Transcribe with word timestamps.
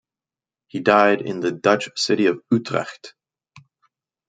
He 0.69 0.79
died 0.79 1.21
in 1.21 1.41
the 1.41 1.51
Dutch 1.51 1.89
city 1.95 2.25
of 2.25 2.41
Utrecht. 2.51 3.13